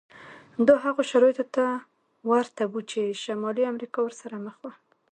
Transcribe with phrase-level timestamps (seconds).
[0.67, 1.65] دا هغو شرایطو ته
[2.29, 4.71] ورته و چې شمالي امریکا ورسره مخ وه.